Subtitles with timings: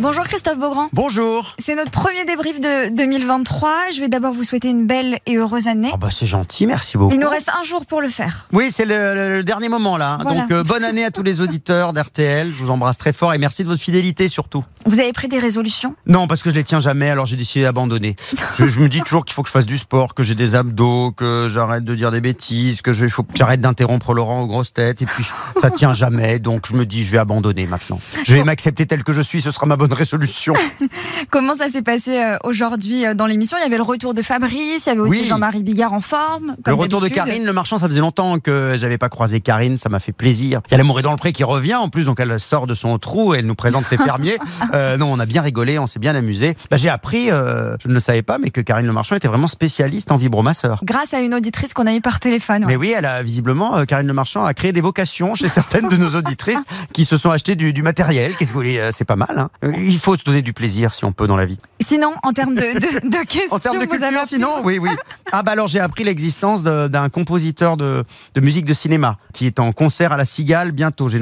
[0.00, 0.88] Bonjour Christophe Beaugrand.
[0.94, 1.54] Bonjour.
[1.58, 3.90] C'est notre premier débrief de 2023.
[3.94, 5.90] Je vais d'abord vous souhaiter une belle et heureuse année.
[5.92, 7.12] Oh bah c'est gentil, merci beaucoup.
[7.14, 8.46] Il nous reste un jour pour le faire.
[8.52, 10.16] Oui, c'est le, le- le dernier moment là.
[10.22, 10.40] Voilà.
[10.42, 12.50] Donc euh, bonne année à tous les auditeurs d'RTL.
[12.56, 14.64] Je vous embrasse très fort et merci de votre fidélité surtout.
[14.86, 15.94] Vous avez pris des résolutions?
[16.06, 18.16] Non, parce que je les tiens jamais, alors j'ai décidé d'abandonner.
[18.56, 20.54] Je, je me dis toujours qu'il faut que je fasse du sport, que j'ai des
[20.54, 24.40] abdos, que j'arrête de dire des bêtises, que je, il faut que j'arrête d'interrompre Laurent
[24.42, 25.02] aux grosses têtes.
[25.02, 25.24] Et puis
[25.60, 28.00] ça tient jamais, donc je me dis je vais abandonner maintenant.
[28.24, 30.54] Je vais m'accepter tel que je suis, ce sera ma bonne résolution.
[31.30, 33.58] Comment ça s'est passé euh, aujourd'hui euh, dans l'émission?
[33.58, 35.26] Il y avait le retour de Fabrice, il y avait aussi Oui.
[35.28, 36.56] Jean-Marie Bigard en forme.
[36.66, 37.08] Le retour de.
[37.08, 40.60] Karine Le Marchand, ça faisait longtemps que j'avais pas croisé Karine, ça m'a fait plaisir.
[40.68, 42.66] Il y a l'amour est dans le pré qui revient en plus, donc elle sort
[42.66, 44.38] de son trou et elle nous présente ses fermiers.
[44.74, 46.56] Euh, non, on a bien rigolé, on s'est bien amusé.
[46.70, 49.28] Bah, j'ai appris, euh, je ne le savais pas, mais que Karine Le Marchand était
[49.28, 50.80] vraiment spécialiste en vibromasseur.
[50.84, 52.64] Grâce à une auditrice qu'on a eue par téléphone.
[52.66, 55.88] Mais oui, elle a visiblement, euh, Karine Le Marchand a créé des vocations chez certaines
[55.88, 58.36] de nos auditrices qui se sont achetées du, du matériel.
[58.36, 59.38] Qu'est-ce que vous voulez euh, C'est pas mal.
[59.38, 61.58] Hein Il faut se donner du plaisir si on peut dans la vie.
[61.80, 64.78] Sinon, en termes de, de- de questions, En termes de vous avez culture, sinon, oui,
[64.78, 64.90] oui.
[65.32, 68.02] Ah bah alors j'ai appris l'existence d'un compositeur de,
[68.34, 71.08] de musique de cinéma qui est en concert à la Cigale bientôt.
[71.08, 71.20] J'ai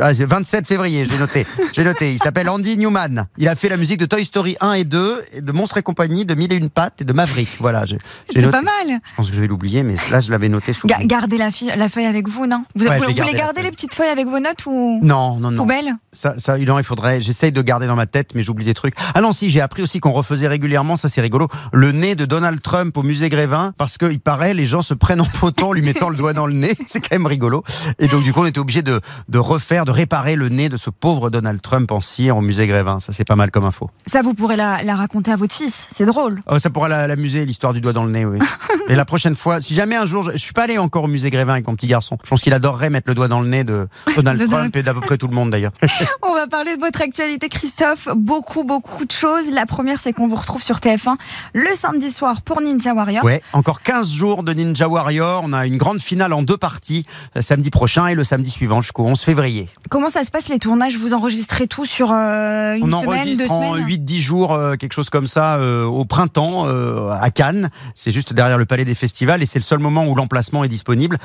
[0.00, 1.46] ah, c'est 27 février, j'ai noté.
[1.74, 2.12] J'ai noté.
[2.14, 3.26] Il s'appelle Andy Newman.
[3.38, 5.82] Il a fait la musique de Toy Story 1 et 2, et de Monstres et
[5.82, 7.48] compagnie, de Mille et une pattes et de Maverick.
[7.60, 7.98] Voilà, j'ai
[8.34, 8.72] C'est pas mal.
[9.04, 10.86] Je pense que je vais l'oublier, mais là je l'avais noté sous.
[10.86, 12.64] Ga- gardez la, feuille avec vous, non?
[12.74, 15.62] Vous, Ouais, vous- vous garder les petites feuilles avec vos notes ou Non, non, non.
[15.62, 17.20] poubelle Ça, ça, non, il faudrait.
[17.20, 18.94] J'essaye de garder dans ma tête, mais j'oublie des trucs.
[19.14, 22.24] Ah non, si, j'ai appris aussi qu'on refaisait régulièrement, ça c'est rigolo, le nez de
[22.24, 25.72] Donald Trump au musée Grévin, parce qu'il paraît, les gens se prennent en photo en
[25.72, 26.74] lui mettant le doigt dans le nez.
[26.86, 27.62] C'est quand même rigolo.
[27.98, 30.76] Et donc, du coup, on était obligé de, de refaire, de réparer le nez de
[30.76, 32.79] ce pauvre Donald Trump en cire au musée Grévin.
[33.00, 33.90] Ça, c'est pas mal comme info.
[34.06, 35.88] Ça, vous pourrez la, la raconter à votre fils.
[35.90, 36.40] C'est drôle.
[36.46, 38.38] Oh, ça pourra la- l'amuser, l'histoire du doigt dans le nez, oui.
[38.88, 41.08] Et la prochaine fois, si jamais un jour, je, je suis pas allé encore au
[41.08, 42.18] musée Grévin avec mon petit garçon.
[42.24, 44.82] Je pense qu'il adorerait mettre le doigt dans le nez de Donald De Trump et
[44.82, 45.72] d'à peu près tout le monde d'ailleurs.
[46.40, 48.08] Va parler de votre actualité, Christophe.
[48.16, 49.50] Beaucoup, beaucoup de choses.
[49.52, 51.16] La première, c'est qu'on vous retrouve sur TF1
[51.52, 53.22] le samedi soir pour Ninja Warrior.
[53.22, 55.42] Ouais, encore 15 jours de Ninja Warrior.
[55.44, 57.04] On a une grande finale en deux parties,
[57.36, 59.68] euh, samedi prochain et le samedi suivant jusqu'au 11 février.
[59.90, 60.96] Comment ça se passe les tournages?
[60.96, 63.86] Vous enregistrez tout sur euh, une On semaine, deux enregistre en semaines?
[63.86, 66.64] 8-10 jours, euh, quelque chose comme ça, euh, au printemps
[67.10, 67.68] à Cannes.
[67.94, 70.68] C'est juste derrière le palais des festivals et c'est le seul moment où l'emplacement est
[70.68, 71.18] disponible.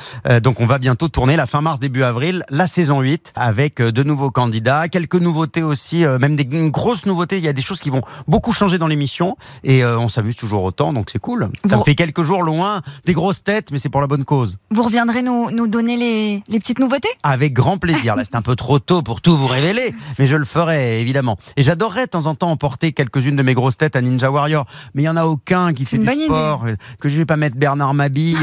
[0.44, 4.04] Donc on va bientôt tourner la fin mars, début avril, la saison 8 avec de
[4.04, 7.38] nouveaux candidats, quelques nouveautés aussi, euh, même des une grosse nouveautés.
[7.38, 10.36] Il y a des choses qui vont beaucoup changer dans l'émission et euh, on s'amuse
[10.36, 11.50] toujours autant, donc c'est cool.
[11.66, 14.58] Ça me fait quelques jours loin, des grosses têtes, mais c'est pour la bonne cause.
[14.72, 17.10] Vous reviendrez nous, nous donner les, les petites nouveautés?
[17.24, 18.16] Avec grand plaisir.
[18.16, 21.38] Là, c'est un peu trop tôt pour tout vous révéler, mais je le ferai, évidemment.
[21.58, 24.66] Et j'adorerais de temps en temps emporter quelques-unes de mes grosses têtes à Ninja Warrior,
[24.94, 27.38] mais il y en a aucun qui fait du sport, euh, que je vais pas
[27.38, 28.38] mettre Bernard Mabille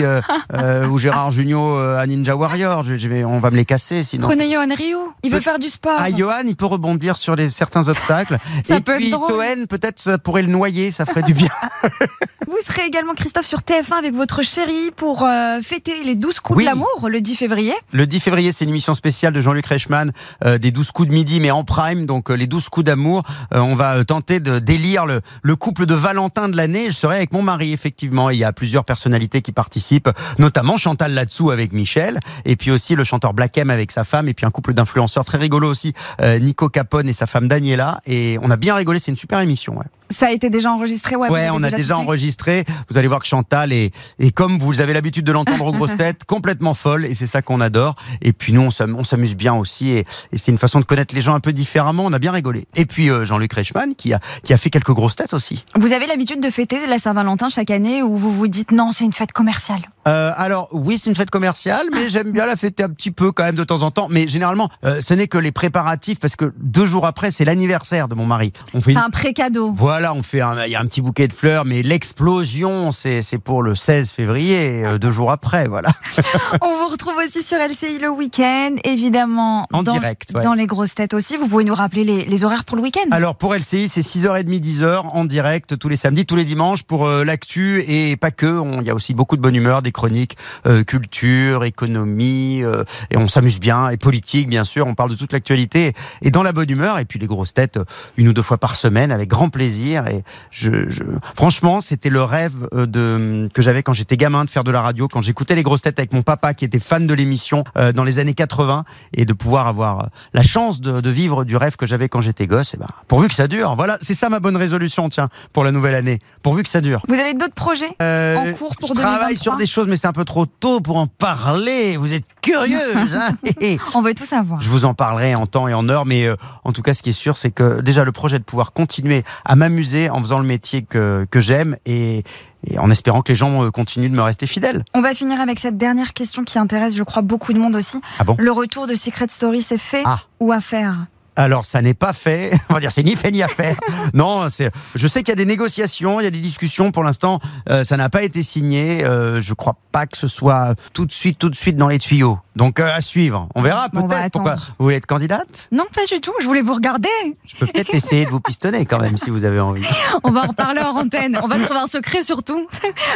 [0.52, 2.84] euh, ou Gérard Jugnot à Ninja Warrior.
[2.84, 4.28] Je, je vais, on va me les casser sinon.
[4.28, 5.12] Prenez Johan Rioux.
[5.22, 5.96] Il veut faire du sport.
[5.98, 8.36] Ah, Johan, il peut rebondir sur les, certains obstacles.
[8.64, 9.10] Ça Et peut puis.
[9.10, 11.48] Toen, peut-être ça pourrait le noyer, ça ferait du bien.
[12.46, 16.58] Vous serez également, Christophe, sur TF1 avec votre chérie pour euh, fêter les 12 coups
[16.58, 16.64] Oui.
[16.64, 17.72] de l'amour le 10 février.
[17.92, 20.12] Le 10 février, c'est une émission spéciale de Jean-Luc Reichmann,
[20.44, 23.22] euh, des 12 coups de midi, mais en prime, donc euh, les 12 coups d'amour.
[23.52, 26.90] On va tenter de délire le, le couple de Valentin de l'année.
[26.90, 28.28] Je serai avec mon mari, effectivement.
[28.30, 32.94] Il y a plusieurs personnalités qui participent, notamment Chantal Latsou avec Michel, et puis aussi
[32.94, 35.94] le chanteur Black M avec sa femme, et puis un couple d'influenceurs très rigolo aussi,
[36.42, 38.00] Nico Capone et sa femme Daniela.
[38.06, 39.78] Et on a bien rigolé, c'est une super émission.
[40.12, 41.28] Ça a été déjà enregistré, ouais.
[41.28, 42.64] Ouais, on a déjà enregistré.
[42.90, 45.96] Vous allez voir que Chantal est, est comme vous avez l'habitude de l'entendre aux grosses
[45.96, 47.96] têtes, complètement folle, et c'est ça qu'on adore.
[48.20, 50.84] Et puis nous, on s'am- on s'amuse bien aussi, et, et c'est une façon de
[50.84, 52.04] connaître les gens un peu différemment.
[52.06, 52.66] On a bien rigolé.
[52.76, 55.64] Et puis euh, Jean-Luc Reichmann qui a qui a fait quelques grosses têtes aussi.
[55.76, 59.04] Vous avez l'habitude de fêter la Saint-Valentin chaque année où vous vous dites non, c'est
[59.04, 59.80] une fête commerciale?
[60.08, 63.30] Euh, alors oui, c'est une fête commerciale, mais j'aime bien la fêter un petit peu
[63.32, 64.08] quand même de temps en temps.
[64.10, 68.08] Mais généralement, euh, ce n'est que les préparatifs parce que deux jours après, c'est l'anniversaire
[68.08, 68.52] de mon mari.
[68.74, 69.70] On fait C'est une- un pré-cadeau.
[69.72, 73.22] Voilà, on fait un, il y a un petit bouquet de fleurs, mais l'explosion, c'est
[73.22, 75.90] c'est pour le 16 février, euh, deux jours après, voilà.
[76.62, 79.66] On vous retrouve aussi sur LCI le week-end, évidemment.
[79.72, 80.42] En dans, direct, ouais.
[80.42, 81.36] Dans les grosses têtes aussi.
[81.36, 84.44] Vous pouvez nous rappeler les, les horaires pour le week-end Alors pour LCI, c'est 6h30,
[84.60, 88.46] 10h en direct tous les samedis, tous les dimanches pour euh, l'actu et pas que.
[88.46, 92.62] On- Il y a aussi beaucoup de bonne humeur, des chroniques euh, culture, économie,
[93.10, 96.42] et on s'amuse bien, et politique bien sûr, on parle de toute l'actualité, et dans
[96.42, 97.78] la bonne humeur, et puis les grosses têtes
[98.16, 99.81] une ou deux fois par semaine avec grand plaisir.
[99.90, 101.02] Et je, je...
[101.34, 104.80] franchement, c'était le rêve euh, de que j'avais quand j'étais gamin de faire de la
[104.80, 107.92] radio, quand j'écoutais les grosses têtes avec mon papa qui était fan de l'émission euh,
[107.92, 108.84] dans les années 80,
[109.14, 112.20] et de pouvoir avoir euh, la chance de, de vivre du rêve que j'avais quand
[112.20, 112.74] j'étais gosse.
[112.74, 113.74] Et ben, pourvu que ça dure.
[113.76, 116.18] Voilà, c'est ça ma bonne résolution, tiens, pour la nouvelle année.
[116.42, 117.02] Pourvu que ça dure.
[117.08, 119.42] Vous avez d'autres projets Euh, En cours pour je travaille 2023.
[119.42, 121.96] sur des choses, mais c'est un peu trop tôt pour en parler.
[121.96, 123.30] Vous êtes curieuse, hein
[123.94, 124.60] On veut tout savoir.
[124.60, 127.02] Je vous en parlerai en temps et en heure, mais euh, en tout cas, ce
[127.02, 130.38] qui est sûr, c'est que déjà le projet de pouvoir continuer à m'amuser en faisant
[130.38, 132.24] le métier que, que j'aime et,
[132.66, 134.84] et en espérant que les gens euh, continuent de me rester fidèles.
[134.94, 138.00] On va finir avec cette dernière question qui intéresse, je crois, beaucoup de monde aussi.
[138.18, 138.36] Ah bon?
[138.38, 140.20] Le retour de Secret Story, c'est fait Ah.
[140.40, 141.06] ou à faire?
[141.36, 142.52] Alors, ça n'est pas fait.
[142.70, 143.76] On va dire, c'est ni fait ni à faire.
[144.14, 144.70] non, c'est.
[144.94, 146.92] Je sais qu'il y a des négociations, il y a des discussions.
[146.92, 147.40] Pour l'instant,
[147.70, 149.04] euh, ça n'a pas été signé.
[149.04, 151.98] Euh, je crois pas que ce soit tout de suite, tout de suite dans les
[151.98, 152.38] tuyaux.
[152.54, 153.48] Donc, euh, à suivre.
[153.54, 154.74] On verra peut-être.
[154.78, 155.68] Vous voulez être candidate?
[155.72, 156.32] Non, pas du tout.
[156.40, 157.08] Je voulais vous regarder.
[157.46, 159.86] Je peux peut-être essayer de vous pistonner quand même si vous avez envie.
[160.24, 161.38] On va en reparler en antenne.
[161.42, 162.68] On va trouver un secret surtout.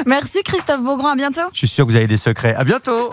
[0.07, 1.11] Merci Christophe Beaugrand.
[1.11, 1.43] À bientôt.
[1.53, 2.55] Je suis sûr que vous avez des secrets.
[2.55, 3.13] À bientôt.